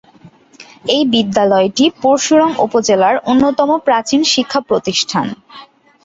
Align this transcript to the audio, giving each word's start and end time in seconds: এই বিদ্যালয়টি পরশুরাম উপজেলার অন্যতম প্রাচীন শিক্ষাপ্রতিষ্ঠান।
এই 0.87 1.03
বিদ্যালয়টি 1.13 1.85
পরশুরাম 2.01 2.51
উপজেলার 2.65 3.15
অন্যতম 3.31 3.69
প্রাচীন 3.87 4.21
শিক্ষাপ্রতিষ্ঠান। 4.33 5.27